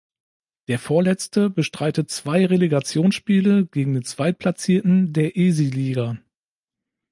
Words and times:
Der 0.67 0.79
Vorletzte 0.79 1.51
bestreitet 1.51 2.09
zwei 2.09 2.47
Relegationsspiele 2.47 3.67
gegen 3.67 3.93
den 3.93 4.03
Zweitplatzierten 4.03 5.13
der 5.13 5.37
Esiliiga. 5.37 6.17